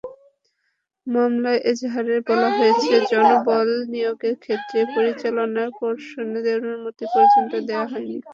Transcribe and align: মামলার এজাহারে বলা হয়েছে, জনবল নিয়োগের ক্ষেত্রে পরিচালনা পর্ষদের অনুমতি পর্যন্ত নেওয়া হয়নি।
মামলার 1.07 1.57
এজাহারে 1.71 2.15
বলা 2.29 2.49
হয়েছে, 2.57 2.93
জনবল 3.11 3.69
নিয়োগের 3.93 4.35
ক্ষেত্রে 4.43 4.79
পরিচালনা 4.93 5.63
পর্ষদের 5.79 6.57
অনুমতি 6.65 7.05
পর্যন্ত 7.13 7.51
নেওয়া 7.67 7.85
হয়নি। 7.91 8.17